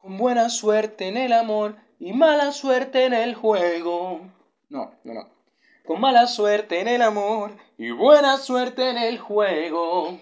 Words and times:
Con 0.00 0.16
buena 0.16 0.48
suerte 0.48 1.08
en 1.08 1.16
el 1.16 1.32
amor 1.32 1.76
y 1.98 2.12
mala 2.12 2.52
suerte 2.52 3.04
en 3.04 3.12
el 3.12 3.34
juego. 3.34 4.22
No, 4.68 4.94
no, 5.04 5.14
no. 5.14 5.28
Con 5.84 6.00
mala 6.00 6.26
suerte 6.26 6.80
en 6.80 6.88
el 6.88 7.02
amor 7.02 7.52
y 7.76 7.90
buena 7.90 8.36
suerte 8.38 8.90
en 8.90 8.96
el 8.96 9.18
juego. 9.18 10.18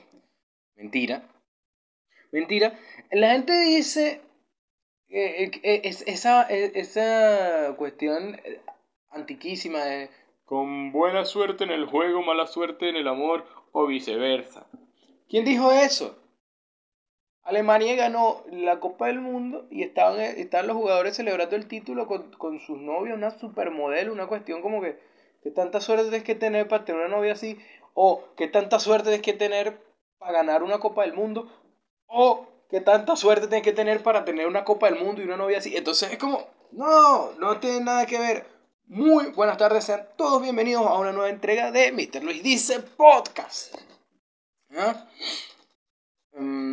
Mentira. 0.77 1.22
Mentira. 2.33 2.78
La 3.10 3.31
gente 3.33 3.59
dice 3.60 4.21
eh, 5.10 5.51
eh, 5.63 5.81
es, 5.85 6.03
esa, 6.06 6.47
eh, 6.51 6.72
esa 6.74 7.74
cuestión 7.76 8.40
antiquísima 9.10 9.85
de 9.85 10.10
con 10.45 10.92
buena 10.92 11.24
suerte 11.24 11.65
en 11.65 11.71
el 11.71 11.85
juego, 11.85 12.22
mala 12.22 12.47
suerte 12.47 12.88
en 12.88 12.97
el 12.97 13.06
amor 13.06 13.45
o 13.72 13.87
viceversa. 13.87 14.67
¿Quién 15.29 15.45
dijo 15.45 15.71
eso? 15.71 16.19
Alemania 17.48 17.96
ganó 17.96 18.45
la 18.50 18.78
Copa 18.78 19.06
del 19.06 19.23
Mundo 19.23 19.66
y 19.70 19.82
estaban, 19.82 20.20
estaban 20.20 20.66
los 20.66 20.77
jugadores 20.77 21.16
celebrando 21.16 21.56
el 21.56 21.66
título 21.66 22.06
con, 22.06 22.30
con 22.32 22.60
sus 22.60 22.78
novios, 22.78 23.16
una 23.16 23.30
supermodelo, 23.30 24.12
una 24.12 24.27
cuestión 24.27 24.60
como 24.60 24.82
que, 24.82 25.00
que 25.42 25.50
tanta 25.50 25.80
suerte 25.80 26.10
tienes 26.10 26.24
que 26.24 26.34
tener 26.34 26.68
para 26.68 26.84
tener 26.84 27.00
una 27.00 27.16
novia 27.16 27.32
así, 27.32 27.59
o 27.95 28.23
que 28.37 28.48
tanta 28.48 28.78
suerte 28.78 29.09
tienes 29.09 29.23
que 29.23 29.32
tener 29.32 29.80
para 30.18 30.32
ganar 30.32 30.62
una 30.62 30.78
Copa 30.78 31.04
del 31.04 31.14
Mundo, 31.14 31.50
o 32.06 32.46
que 32.68 32.82
tanta 32.82 33.16
suerte 33.16 33.46
tienes 33.46 33.65
que 33.65 33.73
tener 33.73 34.02
para 34.02 34.26
tener 34.26 34.46
una 34.46 34.65
Copa 34.65 34.90
del 34.90 35.02
Mundo 35.02 35.23
y 35.23 35.24
una 35.24 35.38
novia 35.38 35.56
así. 35.56 35.74
Entonces 35.74 36.12
es 36.12 36.18
como, 36.18 36.46
no, 36.73 37.32
no 37.38 37.59
tiene 37.60 37.80
nada 37.80 38.04
que 38.04 38.18
ver. 38.18 38.46
Muy 38.84 39.28
buenas 39.28 39.56
tardes, 39.56 39.84
sean 39.84 40.06
todos 40.16 40.42
bienvenidos 40.42 40.87
a 40.87 40.98
una 40.98 41.12
nueva 41.12 41.30
entrega 41.30 41.70
de 41.70 41.92
Mr. 41.92 42.23
Luis 42.23 42.42
Dice 42.42 42.80
Podcast. 42.80 43.74
¿Ah? 44.76 45.06
Mm, 46.34 46.67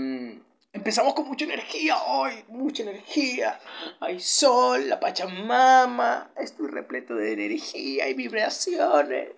Empezamos 0.76 1.14
con 1.14 1.26
mucha 1.26 1.46
energía 1.46 2.04
hoy, 2.04 2.34
mucha 2.50 2.84
energía. 2.84 3.62
Hay 4.02 4.20
sol, 4.20 4.90
la 4.90 5.00
Pachamama, 5.00 6.34
estoy 6.36 6.68
repleto 6.68 7.16
de 7.16 7.32
energía 7.32 8.10
y 8.10 8.14
vibraciones. 8.14 9.30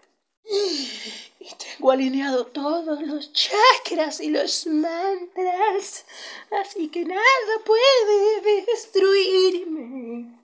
Y 1.39 1.47
tengo 1.59 1.91
alineado 1.91 2.47
todos 2.47 3.03
los 3.03 3.31
chakras 3.33 4.19
y 4.19 4.31
los 4.31 4.65
mantras. 4.65 6.07
Así 6.59 6.89
que 6.89 7.05
nada 7.05 7.21
puede 7.63 8.65
destruirme. 8.65 10.39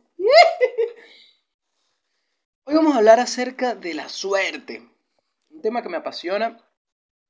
Hoy 2.66 2.75
vamos 2.75 2.94
a 2.94 3.00
hablar 3.00 3.19
acerca 3.19 3.73
de 3.73 3.95
la 3.95 4.09
suerte. 4.09 4.88
Un 5.50 5.61
tema 5.63 5.81
que 5.81 5.89
me 5.89 5.97
apasiona 5.97 6.63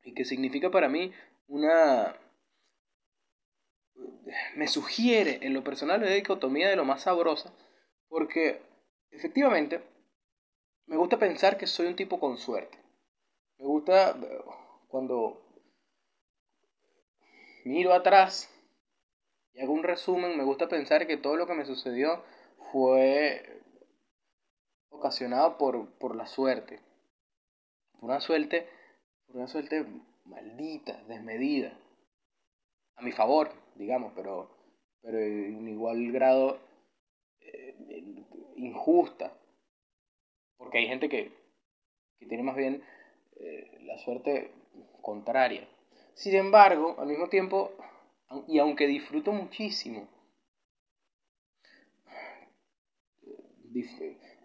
y 0.04 0.14
que 0.14 0.26
significa 0.26 0.70
para 0.70 0.90
mí 0.90 1.14
una 1.48 2.14
me 4.56 4.68
sugiere 4.68 5.40
en 5.42 5.54
lo 5.54 5.64
personal 5.64 6.02
una 6.02 6.12
dicotomía 6.12 6.70
de 6.70 6.76
lo 6.76 6.86
más 6.86 7.04
sabrosa, 7.04 7.54
porque 8.08 8.62
efectivamente 9.12 9.82
me 10.86 10.98
gusta 10.98 11.18
pensar 11.18 11.58
que 11.58 11.68
soy 11.68 11.88
un 11.88 11.96
tipo 11.96 12.20
con 12.20 12.38
suerte. 12.38 12.78
Me 13.58 13.66
gusta 13.66 14.18
cuando 14.88 15.42
miro 17.66 17.94
atrás 17.94 18.50
y 19.54 19.62
hago 19.62 19.74
un 19.74 19.84
resumen, 19.84 20.38
me 20.38 20.44
gusta 20.44 20.68
pensar 20.68 21.08
que 21.08 21.18
todo 21.18 21.38
lo 21.38 21.48
que 21.48 21.54
me 21.54 21.66
sucedió 21.66 22.24
fue 22.72 23.62
ocasionado 24.90 25.58
por, 25.58 25.90
por 25.98 26.16
la 26.16 26.26
suerte. 26.26 26.82
Por 27.94 28.10
una 28.10 28.20
suerte, 28.20 28.68
por 29.28 29.38
una 29.38 29.48
suerte 29.48 29.86
maldita, 30.26 31.04
desmedida. 31.04 31.78
A 32.96 33.02
mi 33.02 33.12
favor, 33.12 33.52
digamos, 33.76 34.14
pero, 34.16 34.50
pero 35.02 35.20
en 35.20 35.68
igual 35.68 36.12
grado 36.12 36.60
eh, 37.42 37.76
injusta. 38.56 39.34
Porque 40.58 40.80
hay 40.80 40.88
gente 40.88 41.10
que, 41.10 41.32
que 42.20 42.26
tiene 42.26 42.44
más 42.44 42.56
bien 42.56 42.84
eh, 43.38 43.80
la 43.84 43.98
suerte 43.98 44.52
contraria. 45.02 45.68
Sin 46.14 46.36
embargo, 46.36 46.96
al 47.00 47.08
mismo 47.08 47.28
tiempo, 47.30 47.72
y 48.48 48.60
aunque 48.60 48.88
disfruto 48.88 49.32
muchísimo 49.32 50.08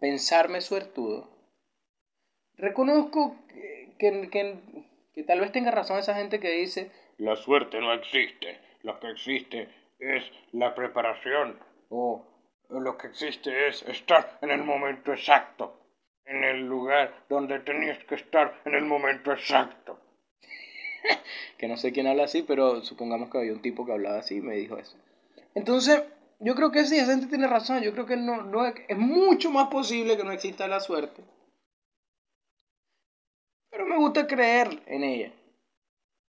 pensarme 0.01 0.63
suertudo, 0.63 1.29
reconozco 2.57 3.37
que, 3.49 3.95
que, 3.99 4.31
que, 4.31 4.59
que 5.13 5.23
tal 5.23 5.41
vez 5.41 5.53
tenga 5.53 5.71
razón 5.71 5.99
esa 5.99 6.15
gente 6.15 6.41
que 6.41 6.51
dice, 6.51 6.91
la 7.19 7.37
suerte 7.37 7.81
no 7.81 7.93
existe 7.93 8.68
lo 8.89 8.99
que 8.99 9.11
existe 9.11 9.69
es 9.99 10.25
la 10.53 10.75
preparación 10.75 11.59
o 11.91 12.25
lo 12.71 12.97
que 12.97 13.09
existe 13.09 13.69
es 13.69 13.83
estar 13.83 14.39
en 14.41 14.51
el 14.51 14.65
momento 14.65 15.13
exacto, 15.13 15.79
en 16.25 16.43
el 16.43 16.67
lugar 16.67 17.25
donde 17.29 17.61
tenías 17.61 18.03
que 18.05 18.15
estar 18.15 18.63
en 18.65 18.75
el 18.75 18.85
momento 18.87 19.31
exacto. 19.31 20.01
que 21.59 21.69
no 21.69 21.77
sé 21.77 21.93
quién 21.93 22.07
habla 22.07 22.25
así, 22.25 22.43
pero 22.43 22.83
supongamos 22.83 23.29
que 23.31 23.39
había 23.39 23.53
un 23.53 23.61
tipo 23.61 23.85
que 23.85 23.93
hablaba 23.93 24.21
así 24.21 24.37
y 24.37 24.41
me 24.41 24.57
dijo 24.57 24.79
eso. 24.79 24.97
Entonces, 25.55 26.05
yo 26.41 26.55
creo 26.55 26.71
que 26.71 26.85
sí, 26.85 26.97
esa 26.97 27.13
gente 27.13 27.27
tiene 27.27 27.47
razón. 27.47 27.83
Yo 27.83 27.93
creo 27.93 28.07
que 28.07 28.17
no, 28.17 28.43
no 28.43 28.65
es 28.67 28.97
mucho 28.97 29.51
más 29.51 29.69
posible 29.69 30.17
que 30.17 30.25
no 30.25 30.33
exista 30.33 30.67
la 30.67 30.81
suerte. 30.81 31.23
Pero 33.71 33.87
me 33.87 33.99
gusta 33.99 34.27
creer 34.27 34.83
en 34.87 35.05
ella. 35.05 35.33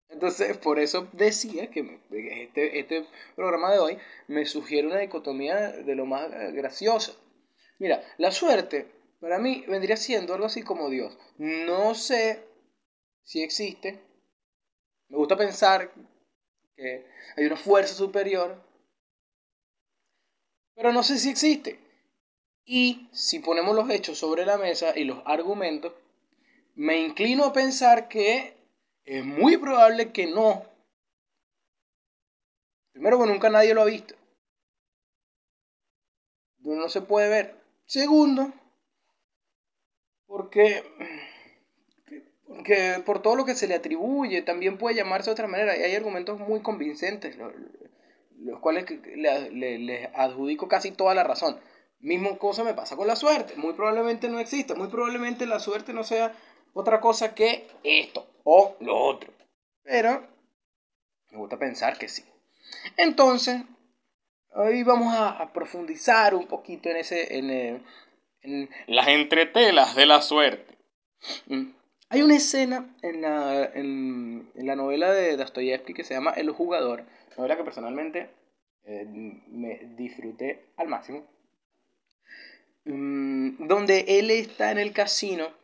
Entonces, 0.09 0.57
por 0.57 0.79
eso 0.79 1.07
decía 1.11 1.69
que 1.69 1.99
este, 2.11 2.79
este 2.79 3.05
programa 3.35 3.71
de 3.71 3.79
hoy 3.79 3.97
me 4.27 4.45
sugiere 4.45 4.87
una 4.87 4.99
dicotomía 4.99 5.71
de 5.71 5.95
lo 5.95 6.05
más 6.05 6.29
graciosa. 6.53 7.13
Mira, 7.79 8.01
la 8.17 8.31
suerte 8.31 8.97
para 9.19 9.39
mí 9.39 9.65
vendría 9.67 9.97
siendo 9.97 10.33
algo 10.33 10.45
así 10.45 10.61
como 10.63 10.89
Dios. 10.89 11.17
No 11.37 11.95
sé 11.95 12.43
si 13.23 13.41
existe. 13.41 13.99
Me 15.09 15.17
gusta 15.17 15.35
pensar 15.35 15.91
que 16.75 17.05
hay 17.35 17.45
una 17.45 17.57
fuerza 17.57 17.93
superior. 17.93 18.63
Pero 20.75 20.93
no 20.93 21.01
sé 21.03 21.17
si 21.17 21.29
existe. 21.29 21.79
Y 22.63 23.09
si 23.11 23.39
ponemos 23.39 23.75
los 23.75 23.89
hechos 23.89 24.17
sobre 24.17 24.45
la 24.45 24.57
mesa 24.57 24.97
y 24.97 25.05
los 25.05 25.21
argumentos, 25.25 25.93
me 26.75 26.99
inclino 26.99 27.45
a 27.45 27.53
pensar 27.53 28.07
que 28.07 28.56
es 29.07 29.23
muy 29.23 29.55
probable 29.57 30.11
que 30.11 30.27
no. 30.27 30.65
Primero, 32.91 33.19
que 33.19 33.25
nunca 33.25 33.49
nadie 33.49 33.73
lo 33.73 33.81
ha 33.81 33.85
visto. 33.85 34.15
No 36.59 36.89
se 36.89 37.01
puede 37.01 37.29
ver. 37.29 37.55
Segundo, 37.85 38.51
porque, 40.25 40.83
porque 42.47 43.01
por 43.05 43.21
todo 43.21 43.37
lo 43.37 43.45
que 43.45 43.55
se 43.55 43.69
le 43.69 43.75
atribuye, 43.75 44.41
también 44.41 44.77
puede 44.77 44.97
llamarse 44.97 45.29
de 45.29 45.33
otra 45.35 45.47
manera. 45.47 45.77
Y 45.77 45.83
hay 45.83 45.95
argumentos 45.95 46.37
muy 46.39 46.59
convincentes, 46.59 47.37
los, 47.37 48.59
cuales 48.59 48.85
les 49.15 49.53
le, 49.53 50.11
adjudico 50.15 50.67
casi 50.67 50.91
toda 50.91 51.15
la 51.15 51.23
razón. 51.23 51.57
Mismo 51.99 52.37
cosa 52.37 52.65
me 52.65 52.73
pasa 52.73 52.97
con 52.97 53.07
la 53.07 53.15
suerte. 53.15 53.55
Muy 53.55 53.71
probablemente 53.71 54.27
no 54.27 54.39
exista. 54.39 54.75
Muy 54.75 54.89
probablemente 54.89 55.45
la 55.45 55.59
suerte 55.59 55.93
no 55.93 56.03
sea 56.03 56.35
otra 56.73 56.99
cosa 56.99 57.33
que 57.33 57.67
esto 57.83 58.27
o 58.49 58.77
lo 58.79 58.97
otro. 58.97 59.33
Pero 59.83 60.25
me 61.31 61.37
gusta 61.37 61.59
pensar 61.59 61.97
que 61.97 62.07
sí. 62.07 62.23
Entonces, 62.95 63.61
hoy 64.53 64.83
vamos 64.83 65.13
a, 65.13 65.51
profundizar 65.51 66.33
un 66.33 66.47
poquito 66.47 66.89
en 66.89 66.97
ese. 66.97 67.37
En, 67.37 67.49
eh, 67.49 67.81
en, 68.41 68.69
las 68.87 69.09
entretelas 69.09 69.95
de 69.95 70.05
la 70.05 70.21
suerte. 70.21 70.77
Mm. 71.47 71.71
Hay 72.09 72.21
una 72.21 72.37
escena 72.37 72.95
en 73.01 73.21
la, 73.21 73.65
en, 73.65 74.49
la 74.55 74.77
novela 74.77 75.11
de 75.11 75.35
Dostoyevsky 75.35 75.93
que 75.93 76.05
se 76.05 76.13
llama 76.13 76.31
El 76.31 76.49
jugador, 76.51 77.03
novela 77.37 77.57
que 77.57 77.65
personalmente 77.65 78.29
eh, 78.83 79.05
me 79.05 79.79
disfruté 79.97 80.71
al 80.77 80.87
máximo, 80.87 81.27
mm, 82.85 83.67
donde 83.67 84.05
él 84.19 84.31
está 84.31 84.71
en 84.71 84.77
el 84.77 84.93
casino 84.93 85.56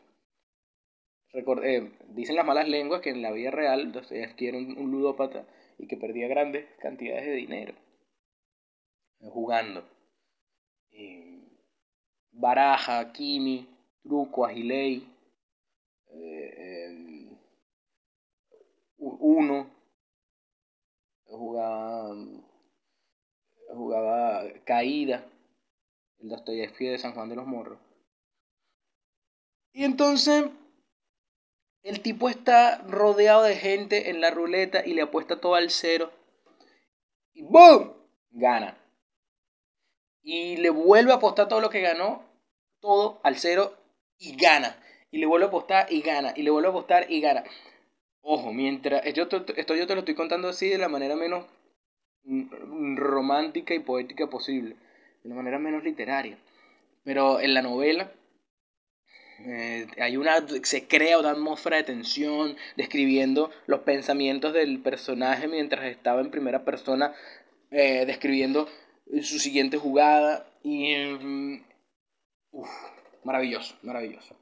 eh, 1.33 1.91
dicen 2.09 2.35
las 2.35 2.45
malas 2.45 2.69
lenguas 2.69 3.01
que 3.01 3.09
en 3.09 3.23
la 3.23 3.31
vida 3.31 3.49
real 3.49 3.91
Dostoyevsky 3.91 4.47
era 4.47 4.57
un, 4.57 4.91
ludópata 4.91 5.45
y 5.79 5.87
que 5.87 5.97
perdía 5.97 6.27
grandes 6.27 6.65
cantidades 6.79 7.25
de 7.25 7.33
dinero 7.33 7.73
eh, 9.19 9.29
jugando. 9.29 9.83
baraja, 12.31 13.11
Kimi, 13.11 13.67
truco, 14.03 14.45
agilei, 14.45 15.07
eh, 16.11 17.29
uno, 18.97 19.69
jugaba, 21.25 22.15
jugaba 23.69 24.53
caída, 24.65 25.25
el 26.19 26.29
Dostoyevsky 26.29 26.85
de 26.85 26.99
San 26.99 27.13
Juan 27.13 27.29
de 27.29 27.35
los 27.35 27.47
Morros. 27.47 27.79
Y 29.73 29.83
entonces 29.83 30.45
el 31.83 31.99
tipo 32.01 32.29
está 32.29 32.77
rodeado 32.87 33.43
de 33.43 33.55
gente 33.55 34.09
en 34.09 34.21
la 34.21 34.31
ruleta 34.31 34.85
y 34.85 34.93
le 34.93 35.01
apuesta 35.01 35.39
todo 35.39 35.55
al 35.55 35.69
cero. 35.69 36.11
Y 37.33 37.43
¡boom! 37.43 37.93
Gana. 38.31 38.77
y 40.23 40.57
le 40.57 40.69
vuelve 40.69 41.11
a 41.11 41.15
apostar 41.15 41.47
todo 41.47 41.61
lo 41.61 41.69
que 41.69 41.81
ganó, 41.81 42.23
todo 42.79 43.19
al 43.23 43.37
cero 43.37 43.77
y 44.17 44.35
gana. 44.35 44.77
Y 45.11 45.19
le 45.19 45.25
vuelve 45.25 45.45
a 45.45 45.49
apostar 45.49 45.91
y 45.91 46.01
gana. 46.01 46.33
Y 46.35 46.41
le 46.41 46.49
vuelve 46.49 46.69
a 46.69 46.71
apostar 46.71 47.11
y 47.11 47.21
gana. 47.21 47.43
Ojo, 48.21 48.51
mientras. 48.53 49.03
Yo 49.13 49.23
esto 49.23 49.75
yo 49.75 49.87
te 49.87 49.93
lo 49.93 49.99
estoy 49.99 50.15
contando 50.15 50.49
así 50.49 50.69
de 50.69 50.77
la 50.77 50.87
manera 50.87 51.15
menos 51.15 51.45
mm, 52.23 52.95
romántica 52.97 53.75
y 53.75 53.79
poética 53.79 54.27
posible. 54.27 54.75
De 55.23 55.29
la 55.29 55.35
manera 55.35 55.59
menos 55.59 55.83
literaria. 55.83 56.37
Pero 57.03 57.39
en 57.41 57.53
la 57.53 57.61
novela. 57.61 58.11
Eh, 59.39 59.87
hay 59.99 60.17
una. 60.17 60.45
Se 60.63 60.87
crea 60.87 61.19
una 61.19 61.31
atmósfera 61.31 61.77
de 61.77 61.83
tensión. 61.83 62.55
Describiendo 62.77 63.51
los 63.67 63.81
pensamientos 63.81 64.53
del 64.53 64.79
personaje 64.79 65.47
mientras 65.47 65.85
estaba 65.85 66.21
en 66.21 66.31
primera 66.31 66.65
persona. 66.65 67.13
Eh, 67.71 68.05
describiendo 68.05 68.67
su 69.21 69.39
siguiente 69.39 69.77
jugada. 69.77 70.47
Y. 70.63 70.95
Mm, 70.95 71.61
maravilloso, 73.23 73.75
maravilloso. 73.81 74.35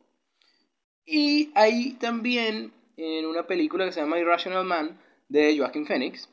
Y 1.05 1.51
hay 1.55 1.93
también 1.93 2.73
en 2.97 3.25
una 3.25 3.47
película 3.47 3.85
que 3.85 3.91
se 3.91 4.01
llama 4.01 4.19
Irrational 4.19 4.65
Man 4.65 4.99
de 5.29 5.57
Joaquin 5.57 5.85
Phoenix, 5.85 6.29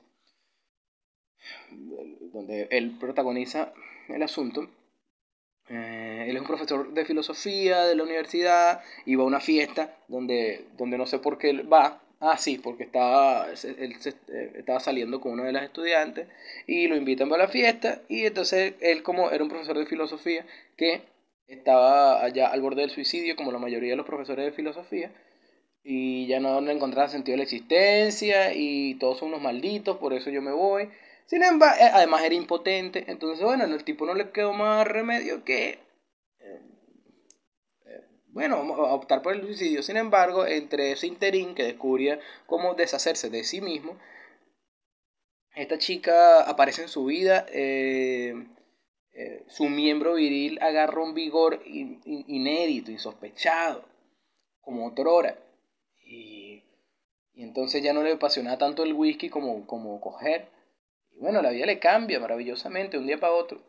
donde 2.32 2.68
él 2.70 2.96
protagoniza 2.98 3.72
el 4.08 4.22
asunto. 4.22 4.68
Eh, 5.68 6.07
él 6.28 6.36
es 6.36 6.42
un 6.42 6.48
profesor 6.48 6.92
de 6.92 7.04
filosofía 7.04 7.84
de 7.84 7.96
la 7.96 8.02
universidad 8.02 8.82
y 9.04 9.14
va 9.14 9.24
a 9.24 9.26
una 9.26 9.40
fiesta 9.40 9.96
donde, 10.08 10.64
donde 10.76 10.98
no 10.98 11.06
sé 11.06 11.18
por 11.18 11.38
qué 11.38 11.52
va. 11.62 12.02
Ah, 12.20 12.36
sí, 12.36 12.58
porque 12.58 12.82
estaba, 12.82 13.46
él 13.62 13.96
eh, 14.04 14.52
estaba 14.56 14.80
saliendo 14.80 15.20
con 15.20 15.32
una 15.32 15.44
de 15.44 15.52
las 15.52 15.62
estudiantes 15.62 16.26
y 16.66 16.88
lo 16.88 16.96
invitan 16.96 17.28
para 17.28 17.44
la 17.44 17.48
fiesta 17.48 18.02
y 18.08 18.26
entonces 18.26 18.74
él 18.80 19.04
como 19.04 19.30
era 19.30 19.44
un 19.44 19.50
profesor 19.50 19.78
de 19.78 19.86
filosofía 19.86 20.44
que 20.76 21.02
estaba 21.46 22.24
allá 22.24 22.48
al 22.48 22.60
borde 22.60 22.80
del 22.80 22.90
suicidio 22.90 23.36
como 23.36 23.52
la 23.52 23.58
mayoría 23.58 23.90
de 23.90 23.96
los 23.96 24.06
profesores 24.06 24.44
de 24.46 24.52
filosofía 24.52 25.12
y 25.90 26.26
ya 26.26 26.38
no, 26.38 26.58
encontraba 26.70 27.08
sentido 27.08 27.32
de 27.32 27.38
la 27.38 27.42
existencia 27.44 28.52
y 28.52 28.96
todos 28.96 29.18
son 29.18 29.28
unos 29.28 29.40
malditos, 29.40 29.96
por 29.96 30.12
eso 30.12 30.28
yo 30.28 30.42
me 30.42 30.52
voy. 30.52 30.90
Sin 31.24 31.42
embargo, 31.42 31.76
eh, 31.80 31.90
además 31.92 32.22
era 32.24 32.34
impotente, 32.34 33.04
entonces 33.06 33.42
bueno, 33.44 33.64
el 33.64 33.84
tipo 33.84 34.04
no 34.04 34.14
le 34.14 34.30
quedó 34.30 34.52
más 34.52 34.86
remedio 34.86 35.44
que, 35.44 35.78
bueno, 38.28 38.60
optar 38.60 39.22
por 39.22 39.34
el 39.34 39.42
suicidio. 39.42 39.82
Sin 39.82 39.96
embargo, 39.96 40.46
entre 40.46 40.92
ese 40.92 41.06
interín 41.06 41.54
que 41.54 41.64
descubría 41.64 42.20
cómo 42.46 42.74
deshacerse 42.74 43.30
de 43.30 43.44
sí 43.44 43.60
mismo, 43.60 43.98
esta 45.56 45.78
chica 45.78 46.42
aparece 46.42 46.82
en 46.82 46.88
su 46.88 47.04
vida, 47.06 47.46
su 49.48 49.64
miembro 49.68 50.14
viril 50.14 50.58
agarra 50.62 51.02
un 51.02 51.14
vigor 51.14 51.60
inédito, 51.64 52.92
insospechado, 52.92 53.84
como 54.60 54.86
otrora. 54.86 55.36
Y, 56.04 56.62
y 57.34 57.42
entonces 57.42 57.82
ya 57.82 57.92
no 57.92 58.02
le 58.02 58.12
apasionaba 58.12 58.58
tanto 58.58 58.82
el 58.82 58.92
whisky 58.92 59.30
como, 59.30 59.66
como 59.66 60.00
coger. 60.00 60.48
Y 61.10 61.18
bueno, 61.18 61.42
la 61.42 61.50
vida 61.50 61.66
le 61.66 61.78
cambia 61.78 62.20
maravillosamente 62.20 62.98
un 62.98 63.06
día 63.06 63.18
para 63.18 63.32
otro. 63.32 63.60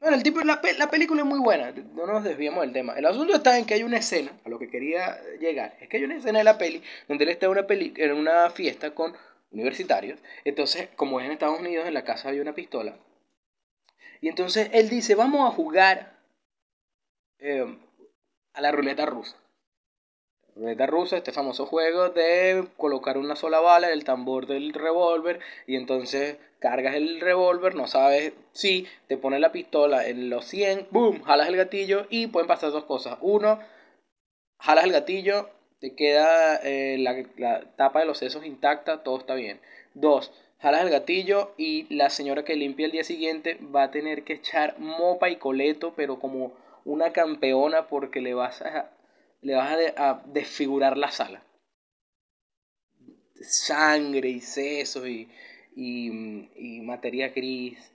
Bueno, 0.00 0.16
el 0.16 0.22
tipo, 0.22 0.40
la, 0.40 0.60
la 0.78 0.90
película 0.90 1.20
es 1.20 1.26
muy 1.26 1.40
buena, 1.40 1.72
no 1.72 2.06
nos 2.06 2.24
desviamos 2.24 2.62
del 2.62 2.72
tema. 2.72 2.94
El 2.94 3.04
asunto 3.04 3.34
está 3.34 3.58
en 3.58 3.66
que 3.66 3.74
hay 3.74 3.82
una 3.82 3.98
escena, 3.98 4.32
a 4.44 4.48
lo 4.48 4.58
que 4.58 4.70
quería 4.70 5.20
llegar, 5.38 5.76
es 5.80 5.88
que 5.88 5.98
hay 5.98 6.04
una 6.04 6.16
escena 6.16 6.38
de 6.38 6.44
la 6.44 6.56
peli 6.56 6.82
donde 7.06 7.24
él 7.24 7.30
está 7.30 7.46
en 7.46 7.52
una, 7.52 7.66
peli, 7.66 7.92
en 7.96 8.12
una 8.12 8.48
fiesta 8.50 8.94
con 8.94 9.14
universitarios. 9.50 10.18
Entonces, 10.44 10.88
como 10.96 11.20
es 11.20 11.26
en 11.26 11.32
Estados 11.32 11.60
Unidos, 11.60 11.86
en 11.86 11.94
la 11.94 12.04
casa 12.04 12.30
hay 12.30 12.40
una 12.40 12.54
pistola. 12.54 12.96
Y 14.22 14.28
entonces 14.28 14.70
él 14.72 14.88
dice, 14.88 15.14
vamos 15.14 15.46
a 15.46 15.54
jugar 15.54 16.18
eh, 17.38 17.78
a 18.54 18.60
la 18.62 18.72
ruleta 18.72 19.04
rusa 19.04 19.36
ruleta 20.60 20.86
rusa, 20.86 21.16
este 21.16 21.32
famoso 21.32 21.64
juego 21.64 22.10
de 22.10 22.66
colocar 22.76 23.16
una 23.16 23.34
sola 23.34 23.60
bala 23.60 23.86
en 23.86 23.94
el 23.94 24.04
tambor 24.04 24.46
del 24.46 24.74
revólver 24.74 25.40
y 25.66 25.76
entonces 25.76 26.36
cargas 26.58 26.94
el 26.96 27.20
revólver, 27.20 27.74
no 27.74 27.86
sabes 27.86 28.34
si 28.52 28.86
te 29.08 29.16
pones 29.16 29.40
la 29.40 29.52
pistola 29.52 30.06
en 30.06 30.28
los 30.28 30.44
100, 30.44 30.88
boom, 30.90 31.22
jalas 31.22 31.48
el 31.48 31.56
gatillo 31.56 32.06
y 32.10 32.26
pueden 32.26 32.46
pasar 32.46 32.72
dos 32.72 32.84
cosas. 32.84 33.16
Uno, 33.22 33.58
jalas 34.58 34.84
el 34.84 34.92
gatillo, 34.92 35.48
te 35.80 35.94
queda 35.94 36.56
eh, 36.56 36.98
la, 36.98 37.24
la, 37.38 37.62
tapa 37.76 38.00
de 38.00 38.06
los 38.06 38.18
sesos 38.18 38.44
intacta, 38.44 39.02
todo 39.02 39.18
está 39.18 39.34
bien. 39.34 39.60
Dos, 39.94 40.30
jalas 40.58 40.82
el 40.82 40.90
gatillo 40.90 41.54
y 41.56 41.86
la 41.94 42.10
señora 42.10 42.44
que 42.44 42.54
limpia 42.54 42.84
el 42.84 42.92
día 42.92 43.04
siguiente 43.04 43.58
va 43.74 43.84
a 43.84 43.90
tener 43.90 44.24
que 44.24 44.34
echar 44.34 44.78
mopa 44.78 45.30
y 45.30 45.36
coleto, 45.36 45.94
pero 45.96 46.20
como 46.20 46.52
una 46.84 47.12
campeona 47.12 47.88
porque 47.88 48.20
le 48.20 48.34
vas 48.34 48.60
a 48.60 48.90
le 49.42 49.54
vas 49.54 49.76
a, 49.96 50.22
desfigurar 50.26 50.96
la 50.96 51.10
sala. 51.10 51.42
Sangre 53.40 54.28
y 54.28 54.40
sesos 54.40 55.06
y, 55.06 55.28
y, 55.74 56.80
materia 56.82 57.28
gris, 57.30 57.92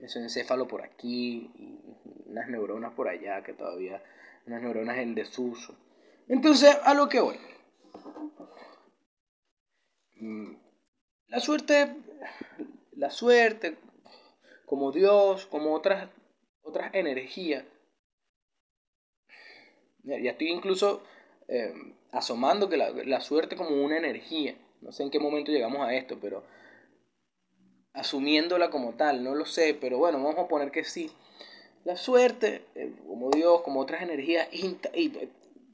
mesoencéfalo 0.00 0.66
por 0.66 0.82
aquí, 0.82 1.50
y 1.54 1.80
unas 2.26 2.48
neuronas 2.48 2.94
por 2.94 3.08
allá 3.08 3.42
que 3.42 3.52
todavía, 3.52 4.02
unas 4.46 4.62
neuronas 4.62 4.98
en 4.98 5.14
desuso. 5.14 5.76
Entonces, 6.28 6.76
a 6.82 6.94
lo 6.94 7.08
que 7.08 7.20
voy. 7.20 7.36
Mm, 10.14 10.54
la 11.28 11.40
suerte, 11.40 11.94
la 12.92 13.10
suerte, 13.10 13.76
como 14.64 14.90
Dios, 14.90 15.46
como 15.46 15.74
otras, 15.74 16.08
otras 16.62 16.94
energías, 16.94 17.64
ya 20.06 20.30
estoy 20.30 20.50
incluso 20.50 21.02
eh, 21.48 21.74
asomando 22.12 22.68
que 22.68 22.76
la, 22.76 23.20
suerte 23.20 23.56
como 23.56 23.82
una 23.84 23.98
energía. 23.98 24.56
No 24.80 24.92
sé 24.92 25.02
en 25.02 25.10
qué 25.10 25.18
momento 25.18 25.52
llegamos 25.52 25.86
a 25.86 25.94
esto, 25.94 26.18
pero 26.20 26.44
asumiéndola 27.92 28.70
como 28.70 28.94
tal, 28.94 29.24
no 29.24 29.34
lo 29.34 29.46
sé, 29.46 29.74
pero 29.74 29.98
bueno, 29.98 30.22
vamos 30.22 30.38
a 30.38 30.48
poner 30.48 30.70
que 30.70 30.84
sí. 30.84 31.10
La 31.84 31.96
suerte, 31.96 32.64
eh, 32.74 32.92
como 33.06 33.30
Dios, 33.30 33.62
como 33.62 33.80
otras 33.80 34.02
energías, 34.02 34.48
y, 34.52 34.76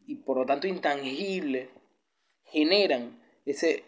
y, 0.07 0.15
por 0.17 0.37
lo 0.37 0.47
tanto 0.47 0.67
intangibles, 0.67 1.69
generan 2.45 3.19
ese, 3.45 3.85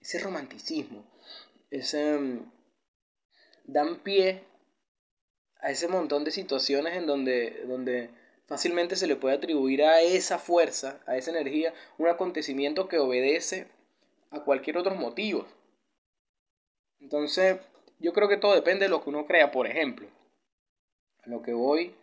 ese 0.00 0.18
romanticismo, 0.18 1.04
ese, 1.70 2.18
mm, 2.18 2.52
dan 3.64 4.02
pie 4.02 4.44
a 5.60 5.70
ese 5.70 5.88
montón 5.88 6.24
de 6.24 6.32
situaciones 6.32 6.96
en 6.96 7.06
donde, 7.06 7.64
donde 7.66 8.10
fácilmente 8.52 8.96
se 8.96 9.06
le 9.06 9.16
puede 9.16 9.36
atribuir 9.36 9.82
a 9.82 10.02
esa 10.02 10.38
fuerza, 10.38 11.00
a 11.06 11.16
esa 11.16 11.30
energía, 11.30 11.72
un 11.96 12.08
acontecimiento 12.08 12.86
que 12.86 12.98
obedece 12.98 13.66
a 14.30 14.40
cualquier 14.40 14.76
otro 14.76 14.94
motivo. 14.94 15.46
Entonces, 17.00 17.58
yo 17.98 18.12
creo 18.12 18.28
que 18.28 18.36
todo 18.36 18.54
depende 18.54 18.84
de 18.84 18.90
lo 18.90 19.02
que 19.02 19.08
uno 19.08 19.24
crea, 19.24 19.50
por 19.50 19.66
ejemplo. 19.66 20.06
Lo 21.24 21.40
que 21.40 21.54
voy, 21.54 21.94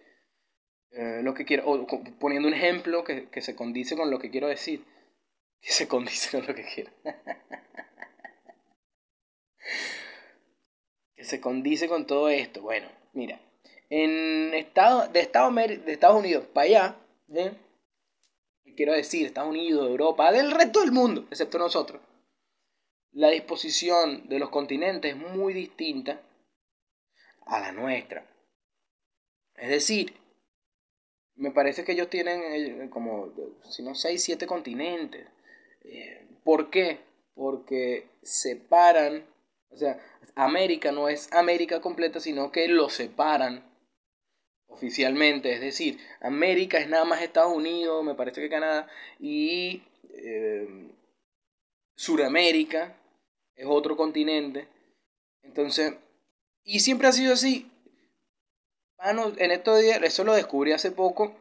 eh, 0.89 1.21
lo 1.21 1.35
que 1.35 1.45
quiero, 1.45 1.85
poniendo 2.19 2.47
un 2.47 2.55
ejemplo 2.55 3.03
que, 3.03 3.29
que 3.29 3.41
se 3.41 3.55
condice 3.55 3.95
con 3.95 4.09
lo 4.09 4.17
que 4.17 4.31
quiero 4.31 4.47
decir. 4.47 4.83
Que 5.61 5.71
se 5.71 5.87
condice 5.87 6.31
con 6.31 6.47
lo 6.47 6.55
que 6.55 6.63
quiero. 6.63 6.91
que 11.15 11.23
se 11.25 11.39
condice 11.41 11.87
con 11.87 12.07
todo 12.07 12.29
esto. 12.29 12.61
Bueno, 12.61 12.87
mira, 13.13 13.39
en 13.89 14.53
estado, 14.53 15.07
de, 15.07 15.19
Estados, 15.19 15.55
de 15.55 15.91
Estados 15.91 16.19
Unidos 16.19 16.45
para 16.53 16.65
allá, 16.65 16.95
¿eh? 17.33 17.53
quiero 18.75 18.93
decir, 18.93 19.25
Estados 19.25 19.49
Unidos, 19.49 19.89
Europa, 19.89 20.31
del 20.31 20.51
resto 20.51 20.79
del 20.79 20.91
mundo, 20.91 21.25
excepto 21.29 21.57
nosotros, 21.57 22.01
la 23.11 23.29
disposición 23.29 24.29
de 24.29 24.39
los 24.39 24.49
continentes 24.49 25.13
es 25.13 25.17
muy 25.17 25.53
distinta 25.53 26.21
a 27.45 27.59
la 27.59 27.71
nuestra. 27.71 28.25
Es 29.55 29.69
decir, 29.69 30.13
me 31.35 31.51
parece 31.51 31.83
que 31.83 31.93
ellos 31.93 32.09
tienen 32.09 32.41
eh, 32.41 32.89
como, 32.89 33.33
si 33.63 33.83
no, 33.83 33.95
6, 33.95 34.23
7 34.23 34.47
continentes. 34.47 35.27
Eh, 35.81 36.27
¿Por 36.43 36.69
qué? 36.69 36.99
Porque 37.33 38.07
separan, 38.21 39.25
o 39.69 39.77
sea, 39.77 39.99
América 40.35 40.91
no 40.91 41.09
es 41.09 41.31
América 41.33 41.81
completa, 41.81 42.19
sino 42.19 42.51
que 42.51 42.67
lo 42.67 42.89
separan 42.89 43.68
oficialmente, 44.69 45.53
es 45.53 45.61
decir, 45.61 45.99
América 46.21 46.77
es 46.77 46.87
nada 46.87 47.05
más 47.05 47.21
Estados 47.21 47.53
Unidos, 47.53 48.03
me 48.03 48.15
parece 48.15 48.41
que 48.41 48.49
Canadá, 48.49 48.87
y 49.19 49.83
eh, 50.13 50.67
Suramérica 51.95 52.95
es 53.55 53.65
otro 53.67 53.97
continente. 53.97 54.67
Entonces, 55.43 55.93
y 56.63 56.79
siempre 56.79 57.07
ha 57.07 57.11
sido 57.11 57.33
así. 57.33 57.69
Bueno, 58.97 59.33
en 59.37 59.51
estos 59.51 59.81
días, 59.81 60.01
eso 60.03 60.23
lo 60.23 60.33
descubrí 60.33 60.71
hace 60.71 60.91
poco. 60.91 61.35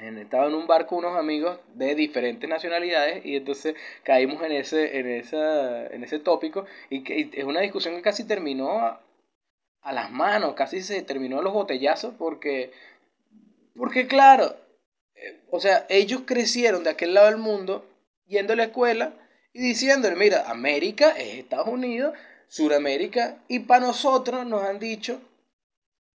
Estaba 0.00 0.48
en 0.48 0.54
un 0.54 0.66
barco 0.66 0.96
unos 0.96 1.16
amigos 1.16 1.58
de 1.74 1.94
diferentes 1.94 2.50
nacionalidades 2.50 3.24
y 3.24 3.36
entonces 3.36 3.74
caímos 4.02 4.42
en 4.42 4.52
ese, 4.52 4.98
en 4.98 5.06
esa, 5.08 5.86
en 5.86 6.02
ese 6.02 6.18
tópico 6.18 6.66
y 6.90 7.04
que 7.04 7.30
es 7.32 7.44
una 7.44 7.60
discusión 7.60 7.94
que 7.94 8.02
casi 8.02 8.24
terminó 8.24 8.98
a 9.84 9.92
las 9.92 10.10
manos, 10.10 10.54
casi 10.54 10.82
se 10.82 11.02
terminó 11.02 11.40
los 11.42 11.52
botellazos 11.52 12.14
porque, 12.18 12.72
porque 13.76 14.06
claro, 14.08 14.56
eh, 15.14 15.40
o 15.50 15.60
sea, 15.60 15.86
ellos 15.88 16.22
crecieron 16.26 16.82
de 16.82 16.90
aquel 16.90 17.14
lado 17.14 17.28
del 17.28 17.36
mundo 17.36 17.88
yendo 18.26 18.54
a 18.54 18.56
la 18.56 18.64
escuela 18.64 19.14
y 19.52 19.60
diciéndole, 19.60 20.16
mira, 20.16 20.50
América 20.50 21.10
es 21.10 21.38
Estados 21.38 21.68
Unidos, 21.68 22.14
Suramérica, 22.48 23.36
y 23.46 23.60
para 23.60 23.86
nosotros 23.86 24.44
nos 24.46 24.62
han 24.62 24.80
dicho 24.80 25.20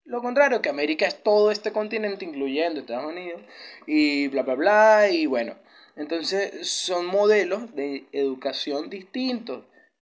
lo 0.04 0.20
contrario, 0.20 0.60
que 0.60 0.68
América 0.68 1.06
es 1.06 1.22
todo 1.22 1.50
este 1.50 1.72
continente, 1.72 2.26
incluyendo 2.26 2.80
Estados 2.80 3.10
Unidos, 3.10 3.40
y 3.86 4.28
bla, 4.28 4.42
bla, 4.42 4.54
bla, 4.54 5.10
y 5.10 5.24
bueno. 5.26 5.54
Entonces 5.96 6.68
son 6.68 7.06
modelos 7.06 7.74
de 7.74 8.04
educación 8.12 8.90
distintos. 8.90 9.64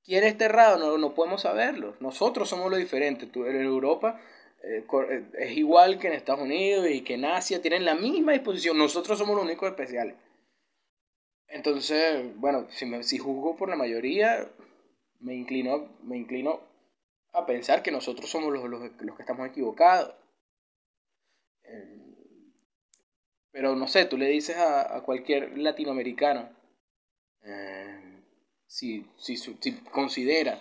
¿Quién 0.08 0.24
está 0.24 0.46
errado? 0.46 0.78
No, 0.78 0.96
no 0.96 1.14
podemos 1.14 1.42
saberlo. 1.42 1.94
Nosotros 2.00 2.48
somos 2.48 2.70
los 2.70 2.78
diferentes. 2.78 3.30
Tú, 3.30 3.44
en 3.44 3.56
Europa 3.60 4.18
eh, 4.62 4.82
eh, 5.10 5.24
es 5.38 5.50
igual 5.58 5.98
que 5.98 6.06
en 6.06 6.14
Estados 6.14 6.40
Unidos 6.40 6.88
y 6.88 7.02
que 7.02 7.14
en 7.16 7.26
Asia. 7.26 7.60
Tienen 7.60 7.84
la 7.84 7.94
misma 7.94 8.32
disposición. 8.32 8.78
Nosotros 8.78 9.18
somos 9.18 9.36
los 9.36 9.44
únicos 9.44 9.68
especiales. 9.68 10.16
Entonces, 11.46 12.24
bueno, 12.36 12.68
si, 12.70 12.86
me, 12.86 13.02
si 13.02 13.18
juzgo 13.18 13.54
por 13.56 13.68
la 13.68 13.76
mayoría, 13.76 14.48
me 15.20 15.34
inclino, 15.34 15.90
me 16.02 16.16
inclino 16.16 16.62
a 17.34 17.44
pensar 17.44 17.82
que 17.82 17.90
nosotros 17.90 18.30
somos 18.30 18.50
los, 18.50 18.64
los, 18.64 18.80
que 19.14 19.22
estamos 19.22 19.46
equivocados. 19.46 20.14
Eh, 21.64 22.52
pero 23.50 23.76
no 23.76 23.86
sé, 23.86 24.06
tú 24.06 24.16
le 24.16 24.28
dices 24.28 24.56
a, 24.56 24.96
a 24.96 25.02
cualquier 25.02 25.58
latinoamericano 25.58 26.48
si, 28.68 29.10
si, 29.16 29.36
si, 29.36 29.72
considera 29.90 30.60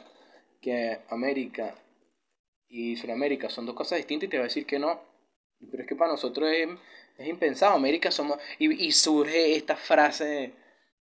que 0.61 1.01
América 1.09 1.75
y 2.69 2.95
Sudamérica 2.95 3.49
son 3.49 3.65
dos 3.65 3.75
cosas 3.75 3.97
distintas 3.97 4.27
y 4.27 4.29
te 4.29 4.37
va 4.37 4.43
a 4.43 4.47
decir 4.47 4.65
que 4.65 4.79
no. 4.79 5.01
Pero 5.69 5.83
es 5.83 5.89
que 5.89 5.95
para 5.95 6.11
nosotros 6.11 6.49
es, 6.51 6.69
es 7.17 7.27
impensado. 7.27 7.75
América 7.75 8.09
somos. 8.09 8.39
Y, 8.57 8.85
y 8.85 8.91
surge 8.91 9.55
esta 9.55 9.75
frase, 9.75 10.53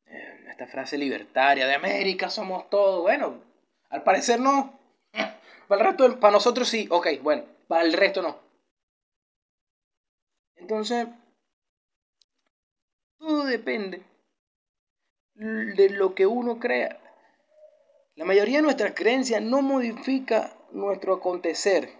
eh, 0.07 0.45
esta 0.49 0.67
frase 0.67 0.97
libertaria 0.97 1.67
de 1.67 1.75
América 1.75 2.31
somos 2.31 2.71
todo. 2.71 3.03
Bueno, 3.03 3.43
al 3.91 4.03
parecer 4.05 4.41
no. 4.41 4.79
Para 5.69 5.83
el 5.83 5.89
resto, 5.89 6.21
para 6.21 6.33
nosotros 6.33 6.69
sí, 6.69 6.87
ok, 6.91 7.07
bueno, 7.23 7.45
para 7.67 7.85
el 7.85 7.95
resto 7.95 8.21
no. 8.21 8.37
Entonces, 10.57 11.07
todo 13.19 13.45
depende 13.45 14.03
de 15.35 15.91
lo 15.91 16.15
que 16.15 16.27
uno 16.27 16.59
crea. 16.59 16.99
La 18.15 18.25
mayoría 18.25 18.59
de 18.59 18.63
nuestras 18.63 18.95
creencias 18.95 19.43
no 19.43 19.63
modifica 19.63 20.57
nuestro 20.73 21.15
acontecer. 21.15 21.91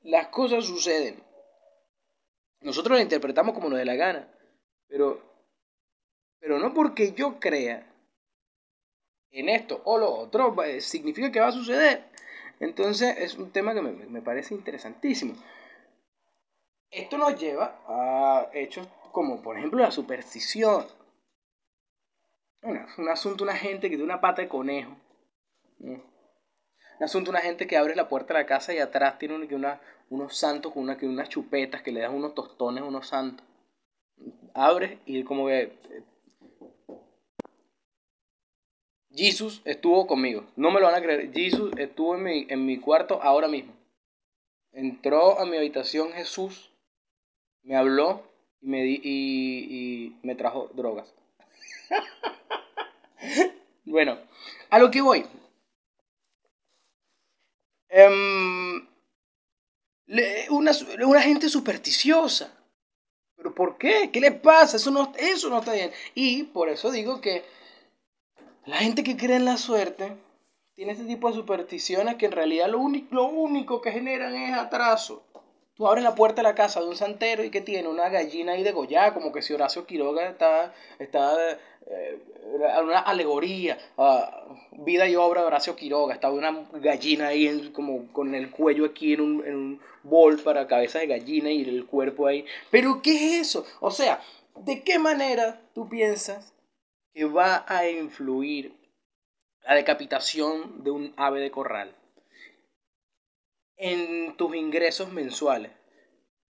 Las 0.00 0.28
cosas 0.28 0.64
suceden. 0.64 1.22
Nosotros 2.60 2.96
las 2.96 3.02
interpretamos 3.02 3.54
como 3.54 3.68
nos 3.68 3.78
dé 3.78 3.84
la 3.84 3.96
gana. 3.96 4.28
Pero, 4.88 5.20
pero 6.38 6.58
no 6.58 6.72
porque 6.74 7.12
yo 7.12 7.38
crea 7.38 7.86
en 9.30 9.48
esto 9.48 9.80
o 9.84 9.98
lo 9.98 10.12
otro, 10.12 10.54
significa 10.80 11.32
que 11.32 11.40
va 11.40 11.48
a 11.48 11.52
suceder. 11.52 12.04
Entonces 12.60 13.16
es 13.18 13.36
un 13.36 13.50
tema 13.50 13.74
que 13.74 13.82
me, 13.82 14.22
parece 14.22 14.54
interesantísimo. 14.54 15.34
Esto 16.90 17.18
nos 17.18 17.40
lleva 17.40 17.80
a 17.88 18.48
hechos 18.52 18.86
como 19.10 19.42
por 19.42 19.58
ejemplo 19.58 19.80
la 19.80 19.90
superstición. 19.90 20.86
Un 22.62 23.08
asunto 23.08 23.44
una 23.44 23.56
gente 23.56 23.88
que 23.88 23.96
tiene 23.96 24.04
una 24.04 24.20
pata 24.20 24.42
de 24.42 24.48
conejo. 24.48 24.96
Un 25.80 26.02
asunto 27.00 27.30
una 27.30 27.40
gente 27.40 27.66
que 27.66 27.76
abre 27.76 27.96
la 27.96 28.08
puerta 28.08 28.34
de 28.34 28.40
la 28.40 28.46
casa 28.46 28.72
y 28.72 28.78
atrás 28.78 29.18
tiene 29.18 29.34
una, 29.34 29.80
unos 30.10 30.36
santos 30.36 30.72
con 30.72 30.84
una, 30.84 30.96
unas 31.02 31.28
chupetas 31.28 31.82
que 31.82 31.92
le 31.92 32.00
dan 32.00 32.14
unos 32.14 32.34
tostones 32.34 32.82
a 32.82 32.86
unos 32.86 33.08
santos. 33.08 33.46
Abre 34.54 34.98
y 35.06 35.24
como 35.24 35.46
que 35.46 35.72
Jesus 39.14 39.62
estuvo 39.64 40.06
conmigo. 40.06 40.46
No 40.56 40.70
me 40.70 40.80
lo 40.80 40.86
van 40.86 40.94
a 40.94 41.02
creer. 41.02 41.32
Jesus 41.32 41.72
estuvo 41.76 42.14
en 42.16 42.22
mi, 42.22 42.46
en 42.48 42.64
mi 42.64 42.78
cuarto 42.78 43.22
ahora 43.22 43.48
mismo. 43.48 43.72
Entró 44.72 45.38
a 45.38 45.44
mi 45.44 45.56
habitación 45.56 46.12
Jesús, 46.12 46.72
me 47.62 47.76
habló 47.76 48.22
y 48.62 48.68
me, 48.68 48.82
di, 48.82 49.00
y, 49.04 50.16
me 50.22 50.34
trajo 50.34 50.70
drogas. 50.74 51.12
bueno, 53.84 54.18
a 54.70 54.78
lo 54.78 54.90
que 54.90 55.00
voy. 55.00 55.26
Em, 57.88 58.86
una, 60.50 60.72
una 61.04 61.22
gente 61.22 61.48
supersticiosa. 61.48 62.52
¿Pero 63.36 63.54
por 63.54 63.76
qué? 63.76 64.10
¿Qué 64.12 64.20
le 64.20 64.32
pasa? 64.32 64.76
Eso 64.76 64.90
no, 64.90 65.12
eso 65.18 65.50
no 65.50 65.58
está 65.58 65.72
bien. 65.72 65.90
Y 66.14 66.44
por 66.44 66.68
eso 66.68 66.90
digo 66.90 67.20
que 67.20 67.44
la 68.64 68.76
gente 68.76 69.02
que 69.02 69.16
cree 69.16 69.36
en 69.36 69.44
la 69.44 69.56
suerte 69.56 70.16
tiene 70.74 70.92
este 70.92 71.04
tipo 71.04 71.28
de 71.28 71.34
supersticiones 71.34 72.14
que 72.14 72.26
en 72.26 72.32
realidad 72.32 72.68
lo, 72.68 72.78
único, 72.78 73.14
lo 73.14 73.24
único 73.24 73.80
que 73.82 73.90
generan 73.90 74.34
es 74.34 74.56
atraso. 74.56 75.26
Tú 75.74 75.88
abres 75.88 76.04
la 76.04 76.14
puerta 76.14 76.36
de 76.36 76.48
la 76.48 76.54
casa 76.54 76.80
de 76.80 76.86
un 76.86 76.96
santero 76.96 77.42
y 77.42 77.50
que 77.50 77.60
tiene 77.60 77.88
una 77.88 78.08
gallina 78.08 78.52
ahí 78.52 78.62
degollada, 78.62 79.14
como 79.14 79.32
que 79.32 79.42
si 79.42 79.52
Horacio 79.52 79.86
Quiroga 79.86 80.28
está, 80.28 80.72
está 80.98 81.58
eh, 81.86 82.18
una 82.82 83.00
alegoría, 83.00 83.78
vida 84.72 85.08
y 85.08 85.16
obra 85.16 85.42
de 85.42 85.46
Horacio 85.46 85.76
Quiroga, 85.76 86.14
estaba 86.14 86.34
una 86.34 86.66
gallina 86.74 87.28
ahí 87.28 87.70
como 87.74 88.12
con 88.12 88.34
el 88.34 88.50
cuello 88.50 88.86
aquí 88.86 89.14
en 89.14 89.20
un, 89.20 89.46
en 89.46 89.54
un 89.54 89.80
bol 90.02 90.38
para 90.38 90.66
cabeza 90.66 90.98
de 90.98 91.06
gallina 91.06 91.50
y 91.50 91.62
el 91.62 91.86
cuerpo 91.86 92.26
ahí. 92.26 92.44
Pero 92.70 93.00
¿qué 93.02 93.14
es 93.14 93.48
eso? 93.48 93.66
O 93.80 93.90
sea, 93.90 94.20
¿de 94.56 94.82
qué 94.82 94.98
manera 94.98 95.60
tú 95.74 95.88
piensas 95.88 96.54
que 97.14 97.24
va 97.24 97.64
a 97.68 97.88
influir 97.88 98.74
la 99.64 99.74
decapitación 99.74 100.82
de 100.82 100.90
un 100.90 101.14
ave 101.16 101.40
de 101.40 101.50
corral 101.50 101.94
en 103.76 104.36
tus 104.36 104.54
ingresos 104.54 105.12
mensuales. 105.12 105.72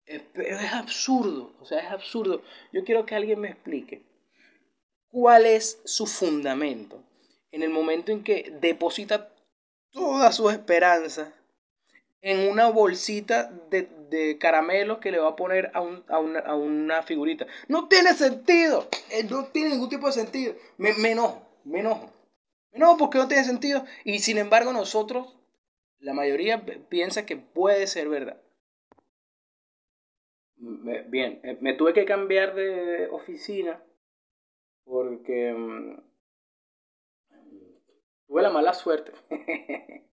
Es, 0.07 0.23
es 0.35 0.73
absurdo, 0.73 1.53
o 1.61 1.67
sea, 1.67 1.81
es 1.81 1.91
absurdo. 1.91 2.43
Yo 2.73 2.85
quiero 2.85 3.05
que 3.05 3.15
alguien 3.15 3.41
me 3.41 3.51
explique 3.51 4.03
cuál 5.11 5.47
es 5.47 5.81
su 5.85 6.07
fundamento 6.07 7.03
en 7.51 7.63
el 7.63 7.71
momento 7.71 8.13
en 8.13 8.23
que 8.23 8.53
deposita 8.61 9.33
todas 9.91 10.37
sus 10.37 10.53
esperanzas 10.53 11.33
en 12.21 12.51
una 12.51 12.69
bolsita 12.69 13.51
de, 13.71 13.89
de 14.11 14.39
caramelos 14.39 14.99
que 14.99 15.11
le 15.11 15.19
va 15.19 15.31
a 15.31 15.37
poner 15.37 15.71
a, 15.75 15.81
un, 15.81 16.05
a, 16.09 16.19
una, 16.19 16.41
a 16.41 16.57
una, 16.57 17.03
figurita. 17.03 17.47
No 17.69 17.89
tiene 17.89 18.13
sentido. 18.15 18.89
Eh, 19.11 19.25
no 19.25 19.47
tiene 19.47 19.71
ningún 19.71 19.89
tipo 19.89 20.07
de 20.07 20.13
sentido. 20.13 20.55
Me, 20.77 20.95
me 20.95 21.13
enojo, 21.13 21.47
me 21.65 21.81
enojo. 21.81 22.13
Me 22.73 22.79
enojo 22.79 22.97
porque 22.99 23.19
no 23.19 23.29
tiene 23.29 23.45
sentido. 23.45 23.85
Y 24.05 24.19
sin 24.19 24.39
embargo 24.39 24.73
nosotros, 24.73 25.37
la 26.01 26.13
mayoría 26.13 26.65
piensa 26.89 27.25
que 27.25 27.37
puede 27.37 27.87
ser 27.87 28.09
verdad. 28.09 28.41
Bien, 30.57 31.41
eh, 31.45 31.57
me 31.61 31.75
tuve 31.75 31.93
que 31.93 32.05
cambiar 32.05 32.57
de 32.57 33.09
oficina 33.11 33.81
porque 34.89 35.53
mm, 35.53 36.01
tuve 38.27 38.43
la 38.43 38.51
mala 38.51 38.73
suerte 38.73 39.13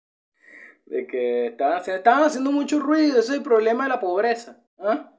de 0.85 1.07
que 1.07 1.47
estaban 1.47 1.81
estaban 1.87 2.23
haciendo 2.23 2.51
mucho 2.51 2.79
ruido, 2.79 3.19
ese 3.19 3.31
es 3.31 3.37
el 3.37 3.43
problema 3.43 3.83
de 3.83 3.89
la 3.89 3.99
pobreza. 3.99 4.63
¿ah? 4.79 5.13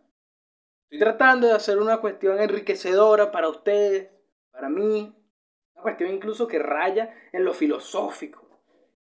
Estoy 0.85 0.99
tratando 0.99 1.47
de 1.49 1.55
hacer 1.55 1.79
una 1.79 2.01
cuestión 2.01 2.39
enriquecedora 2.39 3.33
para 3.33 3.49
ustedes, 3.49 4.11
para 4.53 4.69
mí, 4.69 5.15
una 5.73 5.83
cuestión 5.83 6.11
incluso 6.13 6.47
que 6.47 6.59
raya 6.59 7.13
en 7.33 7.45
lo 7.45 7.53
filosófico, 7.53 8.47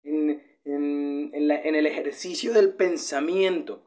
en, 0.02 0.42
en, 0.64 1.30
en, 1.32 1.48
la, 1.48 1.60
en 1.60 1.74
el 1.74 1.86
ejercicio 1.86 2.52
del 2.52 2.74
pensamiento. 2.74 3.82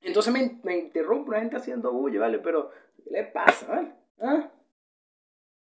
Entonces 0.00 0.32
me, 0.32 0.60
me 0.62 0.78
interrumpe 0.78 1.30
una 1.30 1.40
gente 1.40 1.56
haciendo 1.56 1.92
bulla, 1.92 2.20
¿vale? 2.20 2.38
Pero, 2.38 2.70
¿qué 3.02 3.10
le 3.10 3.24
pasa, 3.24 3.66
¿vale? 3.66 3.92
¿Ah? 4.20 4.52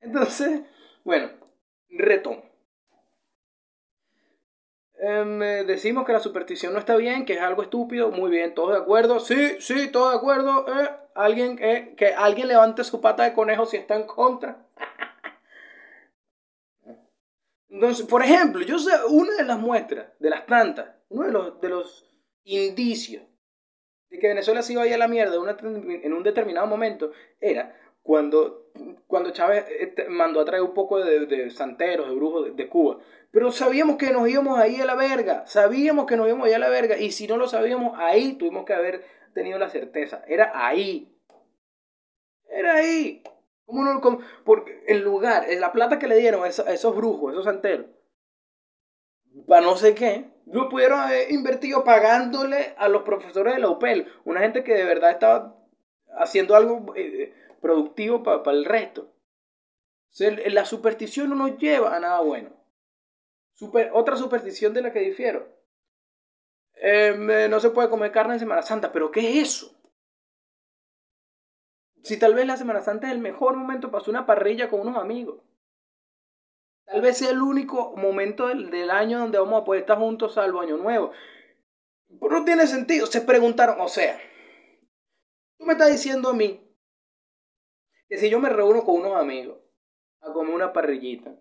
Entonces, 0.00 0.62
bueno, 1.04 1.30
retomo. 1.90 2.42
Em, 5.00 5.42
eh, 5.42 5.64
decimos 5.64 6.04
que 6.04 6.12
la 6.12 6.18
superstición 6.18 6.72
no 6.72 6.80
está 6.80 6.96
bien, 6.96 7.24
que 7.24 7.34
es 7.34 7.40
algo 7.40 7.62
estúpido. 7.62 8.10
Muy 8.10 8.30
bien, 8.30 8.54
todos 8.54 8.72
de 8.72 8.78
acuerdo. 8.78 9.20
Sí, 9.20 9.60
sí, 9.60 9.90
todos 9.90 10.12
de 10.12 10.18
acuerdo. 10.18 10.66
Eh, 10.68 10.90
alguien, 11.14 11.58
eh, 11.60 11.94
que 11.96 12.06
alguien 12.14 12.48
levante 12.48 12.82
su 12.84 13.00
pata 13.00 13.24
de 13.24 13.32
conejo 13.32 13.64
si 13.64 13.76
está 13.76 13.94
en 13.94 14.06
contra. 14.06 14.66
Entonces, 17.68 18.06
por 18.06 18.22
ejemplo, 18.22 18.62
yo 18.62 18.78
sé 18.78 18.90
una 19.08 19.36
de 19.36 19.44
las 19.44 19.58
muestras, 19.58 20.08
de 20.18 20.30
las 20.30 20.46
tantas, 20.46 20.88
uno 21.10 21.26
de 21.26 21.32
los, 21.32 21.60
de 21.60 21.68
los 21.68 22.10
indicios 22.44 23.22
de 24.10 24.18
que 24.18 24.28
Venezuela 24.28 24.62
se 24.62 24.72
iba 24.72 24.82
a 24.82 24.86
a 24.86 24.98
la 24.98 25.06
mierda 25.06 25.36
en 25.36 26.12
un 26.12 26.22
determinado 26.22 26.66
momento, 26.66 27.12
era 27.40 27.76
cuando, 28.02 28.70
cuando 29.06 29.30
Chávez 29.30 29.66
este, 29.80 30.08
mandó 30.08 30.40
a 30.40 30.44
traer 30.44 30.62
un 30.62 30.74
poco 30.74 30.98
de, 30.98 31.26
de 31.26 31.50
santeros, 31.50 32.08
de 32.08 32.14
brujos 32.14 32.56
de, 32.56 32.68
Cuba. 32.68 32.98
Pero 33.30 33.52
sabíamos 33.52 33.96
que 33.96 34.10
nos 34.10 34.28
íbamos 34.28 34.58
ahí 34.58 34.80
a 34.80 34.86
la 34.86 34.94
verga, 34.94 35.46
sabíamos 35.46 36.06
que 36.06 36.16
nos 36.16 36.26
íbamos 36.26 36.46
ahí 36.46 36.54
a 36.54 36.58
la 36.58 36.70
verga, 36.70 36.96
y 36.96 37.12
si 37.12 37.26
no 37.26 37.36
lo 37.36 37.48
sabíamos, 37.48 37.98
ahí 37.98 38.34
tuvimos 38.34 38.64
que 38.64 38.72
haber 38.72 39.04
tenido 39.34 39.58
la 39.58 39.68
certeza, 39.68 40.22
era 40.26 40.52
ahí. 40.54 41.14
Era 42.48 42.76
ahí. 42.76 43.22
¿Cómo 43.66 43.84
no, 43.84 44.00
cómo? 44.00 44.20
Porque 44.44 44.82
el 44.88 45.02
lugar, 45.02 45.46
la 45.58 45.72
plata 45.72 45.98
que 45.98 46.08
le 46.08 46.16
dieron 46.16 46.42
a 46.44 46.48
esos 46.48 46.96
brujos, 46.96 47.28
a 47.28 47.32
esos 47.32 47.44
santeros, 47.44 47.86
para 49.46 49.60
no 49.60 49.76
sé 49.76 49.94
qué, 49.94 50.30
lo 50.46 50.68
pudieron 50.68 51.00
haber 51.00 51.30
invertido 51.30 51.84
pagándole 51.84 52.74
a 52.78 52.88
los 52.88 53.02
profesores 53.02 53.54
de 53.54 53.60
la 53.60 53.68
UPEL, 53.68 54.10
una 54.24 54.40
gente 54.40 54.64
que 54.64 54.74
de 54.74 54.84
verdad 54.84 55.10
estaba 55.10 55.56
haciendo 56.18 56.56
algo 56.56 56.94
eh, 56.96 57.34
productivo 57.60 58.22
para 58.22 58.52
el 58.52 58.64
resto. 58.64 59.12
La 60.18 60.64
superstición 60.64 61.30
no 61.30 61.36
nos 61.36 61.58
lleva 61.58 61.94
a 61.94 62.00
nada 62.00 62.20
bueno. 62.20 62.50
Otra 63.92 64.16
superstición 64.16 64.72
de 64.72 64.82
la 64.82 64.92
que 64.92 65.00
difiero. 65.00 65.54
Eh, 66.74 67.48
no 67.50 67.60
se 67.60 67.70
puede 67.70 67.90
comer 67.90 68.12
carne 68.12 68.34
en 68.34 68.40
Semana 68.40 68.62
Santa, 68.62 68.92
pero 68.92 69.10
¿qué 69.10 69.40
es 69.40 69.48
eso? 69.48 69.74
Si 72.04 72.18
tal 72.18 72.34
vez 72.34 72.46
la 72.46 72.56
Semana 72.56 72.80
Santa 72.80 73.08
es 73.08 73.12
el 73.12 73.18
mejor 73.18 73.56
momento 73.56 73.90
para 73.90 74.00
hacer 74.00 74.10
una 74.10 74.26
parrilla 74.26 74.70
con 74.70 74.80
unos 74.80 74.96
amigos. 74.96 75.42
Tal 76.86 77.02
vez 77.02 77.18
sea 77.18 77.30
el 77.30 77.42
único 77.42 77.94
momento 77.96 78.46
del, 78.46 78.70
del, 78.70 78.90
año 78.90 79.18
donde 79.18 79.38
vamos 79.38 79.60
a 79.60 79.64
poder 79.64 79.82
estar 79.82 79.98
juntos 79.98 80.34
salvo 80.34 80.60
Año 80.60 80.78
Nuevo. 80.78 81.12
Pero 82.08 82.38
no 82.38 82.44
tiene 82.44 82.66
sentido. 82.66 83.06
Se 83.06 83.20
preguntaron, 83.20 83.80
o 83.80 83.88
sea, 83.88 84.18
tú 85.58 85.66
me 85.66 85.72
estás 85.72 85.90
diciendo 85.90 86.30
a 86.30 86.34
mí 86.34 86.67
que 88.08 88.18
si 88.18 88.30
yo 88.30 88.40
me 88.40 88.48
reúno 88.48 88.84
con 88.84 88.96
unos 88.96 89.16
amigos 89.16 89.58
a 90.20 90.32
comer 90.32 90.54
una 90.54 90.72
parrillita 90.72 91.34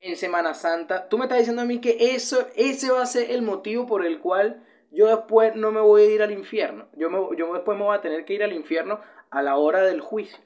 en 0.00 0.16
Semana 0.16 0.52
Santa, 0.54 1.08
tú 1.08 1.16
me 1.16 1.24
estás 1.26 1.38
diciendo 1.38 1.62
a 1.62 1.64
mí 1.64 1.80
que 1.80 2.14
eso, 2.14 2.48
ese 2.56 2.90
va 2.90 3.02
a 3.02 3.06
ser 3.06 3.30
el 3.30 3.42
motivo 3.42 3.86
por 3.86 4.04
el 4.04 4.20
cual 4.20 4.66
yo 4.90 5.06
después 5.06 5.54
no 5.54 5.70
me 5.70 5.80
voy 5.80 6.02
a 6.02 6.10
ir 6.10 6.22
al 6.22 6.32
infierno. 6.32 6.88
Yo, 6.96 7.08
me, 7.08 7.36
yo 7.36 7.54
después 7.54 7.78
me 7.78 7.84
voy 7.84 7.96
a 7.96 8.00
tener 8.00 8.24
que 8.24 8.34
ir 8.34 8.42
al 8.42 8.52
infierno 8.52 9.00
a 9.30 9.42
la 9.42 9.56
hora 9.56 9.82
del 9.82 10.00
juicio. 10.00 10.38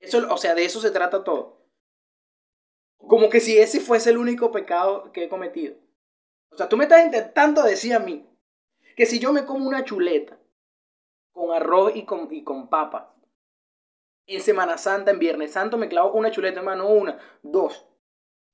Eso, 0.00 0.26
o 0.32 0.36
sea, 0.38 0.54
de 0.54 0.64
eso 0.64 0.80
se 0.80 0.90
trata 0.90 1.22
todo. 1.22 1.62
Como 2.96 3.28
que 3.28 3.40
si 3.40 3.58
ese 3.58 3.78
fuese 3.78 4.10
el 4.10 4.18
único 4.18 4.50
pecado 4.50 5.12
que 5.12 5.24
he 5.24 5.28
cometido. 5.28 5.76
O 6.50 6.56
sea, 6.56 6.68
tú 6.68 6.76
me 6.76 6.84
estás 6.84 7.04
intentando 7.04 7.62
decir 7.62 7.94
a 7.94 7.98
mí 7.98 8.26
que 8.96 9.06
si 9.06 9.18
yo 9.18 9.32
me 9.32 9.44
como 9.44 9.68
una 9.68 9.84
chuleta 9.84 10.41
con 11.32 11.52
arroz 11.52 11.92
y 11.94 12.04
con, 12.04 12.32
y 12.32 12.44
con 12.44 12.68
papa, 12.68 13.14
en 14.26 14.40
Semana 14.40 14.78
Santa, 14.78 15.10
en 15.10 15.18
Viernes 15.18 15.52
Santo, 15.52 15.78
me 15.78 15.88
clavo 15.88 16.12
una 16.12 16.30
chuleta, 16.30 16.60
hermano, 16.60 16.88
una, 16.88 17.18
dos. 17.42 17.86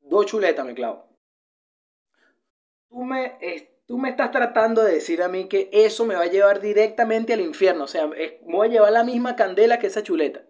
Dos 0.00 0.26
chuletas 0.26 0.64
me 0.64 0.74
clavo. 0.74 1.06
Tú 2.88 3.04
me, 3.04 3.36
tú 3.86 3.98
me 3.98 4.10
estás 4.10 4.30
tratando 4.30 4.82
de 4.82 4.94
decir 4.94 5.22
a 5.22 5.28
mí 5.28 5.48
que 5.48 5.68
eso 5.72 6.06
me 6.06 6.14
va 6.14 6.22
a 6.22 6.30
llevar 6.30 6.60
directamente 6.60 7.34
al 7.34 7.40
infierno. 7.40 7.84
O 7.84 7.88
sea, 7.88 8.06
me 8.06 8.38
voy 8.44 8.68
a 8.68 8.70
llevar 8.70 8.92
la 8.92 9.04
misma 9.04 9.36
candela 9.36 9.78
que 9.78 9.88
esa 9.88 10.02
chuleta. 10.02 10.44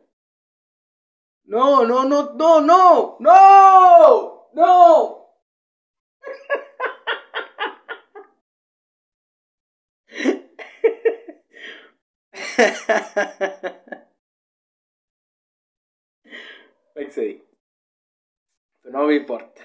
No, 1.44 1.84
no, 1.84 2.04
no, 2.04 2.34
no, 2.34 2.60
no, 2.60 3.16
no, 3.18 4.50
no. 4.52 5.17
No 18.84 19.04
me 19.06 19.16
importa. 19.16 19.62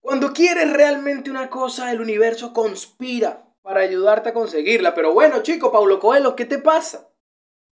Cuando 0.00 0.32
quieres 0.32 0.72
realmente 0.72 1.30
una 1.30 1.48
cosa, 1.48 1.90
el 1.92 2.00
universo 2.00 2.52
conspira 2.52 3.46
para 3.62 3.80
ayudarte 3.80 4.30
a 4.30 4.34
conseguirla. 4.34 4.94
Pero 4.94 5.12
bueno, 5.12 5.42
chico, 5.42 5.72
Paulo 5.72 5.98
Coelho, 6.00 6.36
¿qué 6.36 6.44
te 6.44 6.58
pasa? 6.58 7.10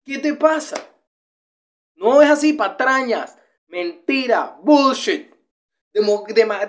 ¿Qué 0.04 0.18
te 0.18 0.34
pasa? 0.34 0.76
No 1.94 2.20
es 2.20 2.30
así, 2.30 2.52
patrañas. 2.52 3.38
Mentira, 3.68 4.58
bullshit. 4.62 5.32
Demagogia. 5.92 6.66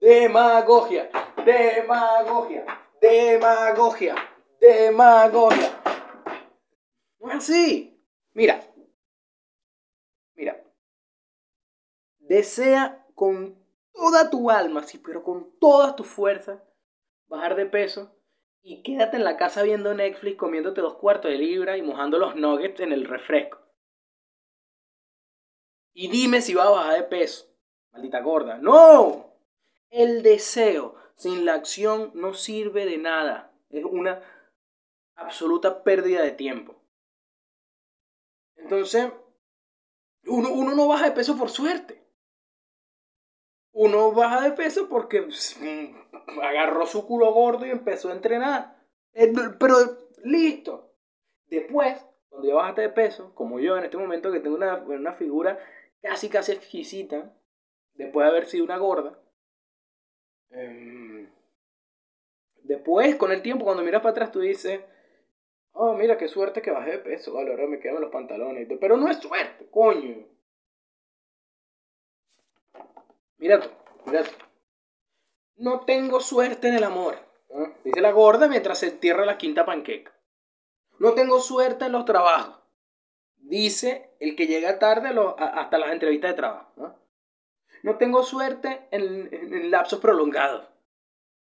Demagogia. 0.00 1.10
Demagogia. 1.44 2.64
Demagogia. 3.00 4.14
Demagogia. 4.60 5.80
No 7.20 7.30
es 7.30 7.36
así. 7.36 8.02
Mira. 8.32 8.60
Mira. 10.34 10.62
Desea 12.18 13.06
con 13.14 13.58
toda 13.92 14.30
tu 14.30 14.50
alma, 14.50 14.82
sí, 14.84 14.98
pero 14.98 15.22
con 15.22 15.58
todas 15.58 15.96
tus 15.96 16.06
fuerzas, 16.06 16.62
bajar 17.26 17.56
de 17.56 17.66
peso 17.66 18.14
y 18.62 18.82
quédate 18.82 19.16
en 19.16 19.24
la 19.24 19.36
casa 19.36 19.62
viendo 19.62 19.94
Netflix, 19.94 20.36
comiéndote 20.36 20.80
dos 20.80 20.96
cuartos 20.96 21.30
de 21.30 21.38
libra 21.38 21.76
y 21.76 21.82
mojando 21.82 22.18
los 22.18 22.36
nuggets 22.36 22.80
en 22.80 22.92
el 22.92 23.06
refresco. 23.06 23.58
Y 25.92 26.08
dime 26.08 26.40
si 26.40 26.54
va 26.54 26.64
a 26.64 26.70
bajar 26.70 26.96
de 26.96 27.02
peso. 27.04 27.46
Maldita 27.92 28.20
gorda. 28.20 28.58
No. 28.58 29.34
El 29.90 30.22
deseo 30.22 30.94
sin 31.16 31.44
la 31.44 31.54
acción 31.54 32.12
no 32.14 32.34
sirve 32.34 32.86
de 32.86 32.98
nada. 32.98 33.52
Es 33.70 33.84
una 33.84 34.22
absoluta 35.18 35.82
pérdida 35.82 36.22
de 36.22 36.32
tiempo. 36.32 36.76
Entonces, 38.56 39.12
uno, 40.26 40.52
uno 40.52 40.74
no 40.74 40.88
baja 40.88 41.06
de 41.06 41.12
peso 41.12 41.36
por 41.36 41.50
suerte. 41.50 42.02
Uno 43.72 44.12
baja 44.12 44.42
de 44.42 44.52
peso 44.52 44.88
porque 44.88 45.22
mm, 45.22 46.40
agarró 46.42 46.86
su 46.86 47.06
culo 47.06 47.32
gordo 47.32 47.66
y 47.66 47.70
empezó 47.70 48.08
a 48.08 48.14
entrenar. 48.14 48.76
Eh, 49.12 49.32
pero 49.58 49.76
listo. 50.24 50.94
Después, 51.46 52.04
cuando 52.28 52.48
ya 52.48 52.54
bajaste 52.54 52.82
de 52.82 52.88
peso, 52.90 53.34
como 53.34 53.60
yo 53.60 53.76
en 53.76 53.84
este 53.84 53.96
momento 53.96 54.32
que 54.32 54.40
tengo 54.40 54.56
una, 54.56 54.76
una 54.76 55.14
figura 55.14 55.58
casi 56.02 56.28
casi 56.28 56.52
exquisita, 56.52 57.34
después 57.94 58.24
de 58.24 58.30
haber 58.30 58.46
sido 58.46 58.64
una 58.64 58.76
gorda. 58.76 59.18
Em, 60.50 61.28
después, 62.62 63.16
con 63.16 63.32
el 63.32 63.42
tiempo, 63.42 63.64
cuando 63.64 63.82
miras 63.82 64.02
para 64.02 64.12
atrás, 64.12 64.32
tú 64.32 64.40
dices, 64.40 64.80
oh, 65.78 65.94
mira 65.94 66.18
qué 66.18 66.28
suerte 66.28 66.62
que 66.62 66.70
bajé 66.70 66.92
de 66.92 66.98
peso, 66.98 67.32
vale, 67.32 67.50
ahora 67.50 67.66
me 67.66 67.80
quedan 67.80 68.00
los 68.00 68.10
pantalones. 68.10 68.68
Pero 68.80 68.96
no 68.96 69.08
es 69.08 69.18
suerte, 69.18 69.66
coño. 69.70 70.26
Mira 73.38 73.60
tú, 73.60 73.68
mira 74.06 74.22
tú. 74.24 74.32
No 75.56 75.80
tengo 75.80 76.20
suerte 76.20 76.68
en 76.68 76.74
el 76.74 76.84
amor. 76.84 77.16
Dice 77.84 78.00
la 78.00 78.12
gorda 78.12 78.48
mientras 78.48 78.78
se 78.78 78.88
entierra 78.88 79.24
la 79.24 79.38
quinta 79.38 79.64
panqueca. 79.64 80.12
No 80.98 81.14
tengo 81.14 81.40
suerte 81.40 81.86
en 81.86 81.92
los 81.92 82.04
trabajos 82.04 82.58
dice 83.48 84.10
el 84.20 84.36
que 84.36 84.46
llega 84.46 84.78
tarde 84.78 85.08
hasta 85.38 85.78
las 85.78 85.92
entrevistas 85.92 86.30
de 86.30 86.36
trabajo. 86.36 86.72
¿no? 86.76 86.96
no 87.82 87.96
tengo 87.96 88.22
suerte 88.22 88.88
en, 88.90 89.28
en, 89.32 89.70
lapsos 89.70 90.00
prolongados, 90.00 90.68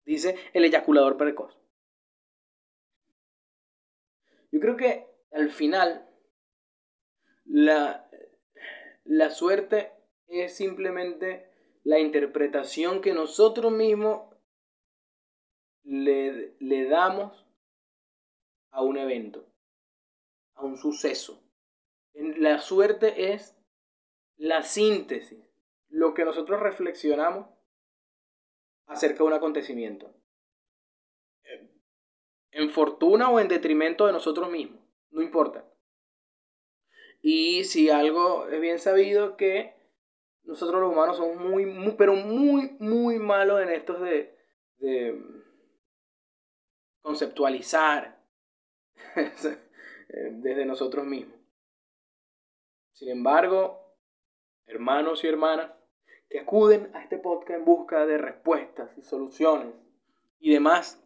dice 0.05 0.35
el 0.53 0.65
eyaculador 0.65 1.17
precoz. 1.17 1.57
Yo 4.51 4.59
creo 4.59 4.77
que 4.77 5.07
al 5.31 5.49
final 5.49 6.07
la, 7.45 8.09
la 9.05 9.29
suerte 9.29 9.91
es 10.27 10.55
simplemente 10.55 11.49
la 11.83 11.99
interpretación 11.99 13.01
que 13.01 13.13
nosotros 13.13 13.71
mismos 13.71 14.33
le, 15.83 16.55
le 16.59 16.85
damos 16.87 17.45
a 18.71 18.83
un 18.83 18.97
evento, 18.97 19.45
a 20.53 20.63
un 20.63 20.77
suceso. 20.77 21.43
La 22.13 22.59
suerte 22.59 23.33
es 23.33 23.57
la 24.37 24.63
síntesis, 24.63 25.39
lo 25.89 26.13
que 26.13 26.25
nosotros 26.25 26.59
reflexionamos 26.59 27.47
acerca 28.85 29.19
de 29.19 29.23
un 29.23 29.33
acontecimiento. 29.33 30.13
En 32.51 32.69
fortuna 32.69 33.29
o 33.29 33.39
en 33.39 33.47
detrimento 33.47 34.05
de 34.05 34.13
nosotros 34.13 34.49
mismos, 34.51 34.81
no 35.09 35.21
importa. 35.21 35.65
Y 37.21 37.63
si 37.65 37.89
algo 37.89 38.47
es 38.47 38.59
bien 38.59 38.79
sabido 38.79 39.37
que 39.37 39.75
nosotros 40.43 40.81
los 40.81 40.91
humanos 40.91 41.17
somos 41.17 41.37
muy, 41.37 41.65
pero 41.97 42.15
muy, 42.15 42.75
muy 42.79 43.19
malos 43.19 43.61
en 43.61 43.69
esto 43.69 43.99
de, 43.99 44.35
de 44.77 45.21
conceptualizar 47.01 48.19
desde 50.07 50.65
nosotros 50.65 51.05
mismos. 51.05 51.37
Sin 52.93 53.09
embargo, 53.09 53.95
hermanos 54.65 55.23
y 55.23 55.27
hermanas 55.27 55.71
que 56.29 56.39
acuden 56.39 56.91
a 56.95 57.03
este 57.03 57.17
podcast 57.17 57.59
en 57.59 57.65
busca 57.65 58.05
de 58.05 58.17
respuestas 58.17 58.97
y 58.97 59.01
soluciones 59.01 59.73
y 60.39 60.53
demás, 60.53 61.03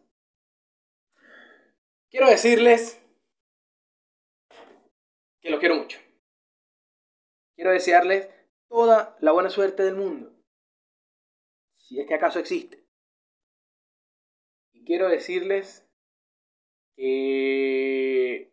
Quiero 2.10 2.28
decirles 2.28 3.02
que 5.40 5.50
los 5.50 5.60
quiero 5.60 5.76
mucho. 5.76 5.98
Quiero 7.54 7.70
desearles 7.70 8.28
toda 8.68 9.16
la 9.20 9.32
buena 9.32 9.50
suerte 9.50 9.82
del 9.82 9.96
mundo, 9.96 10.34
si 11.76 12.00
es 12.00 12.06
que 12.06 12.14
acaso 12.14 12.38
existe. 12.38 12.86
Y 14.72 14.84
quiero 14.84 15.08
decirles 15.08 15.88
que 16.96 18.52